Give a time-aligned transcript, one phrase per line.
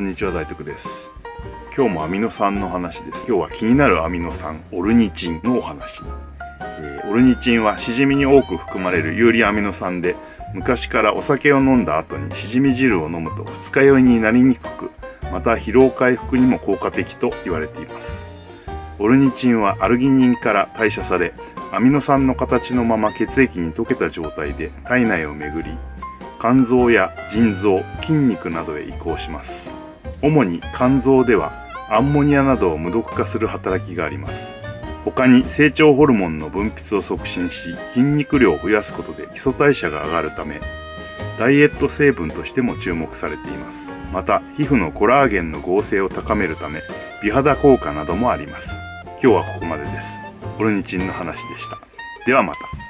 [0.00, 1.10] んにちは大徳です。
[1.76, 3.26] 今日もアミノ酸の話です。
[3.28, 6.00] 今日は気になるアミノ酸オルニチンのお話、
[6.60, 10.16] えー、オルニチンはシジミに多く含まれる有利アミノ酸で
[10.54, 14.90] 昔からお酒を飲んだ後にしじみ汁を飲むと二日酔いになりにくく
[15.30, 18.30] また疲労回復にも効果的と言われています。
[18.98, 21.34] オルニチンはアルギニンから代謝され
[21.72, 25.70] アミノ酸の形のまま血液に溶けた状態で体内を巡り
[26.40, 29.79] 肝臓や腎臓筋肉などへ移行します。
[30.22, 31.52] 主に肝臓では
[31.90, 34.52] アンモニアなどを無毒化する働きがあります。
[35.04, 40.60] 他に成長ホルモンの分泌を促進し筋肉量を増やすことで基礎代謝が上がるため
[41.38, 43.90] ダイエット成分としても注目されています。
[44.12, 46.82] また皮膚のコラーゲンの合成を高めるため
[47.22, 48.68] 美肌効果などもあります。
[49.22, 50.08] 今日はここまでです。
[50.58, 51.78] オルニチンの話でした。
[52.26, 52.89] ではまた。